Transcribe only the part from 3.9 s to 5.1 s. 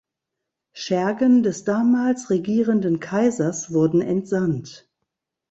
entsandt.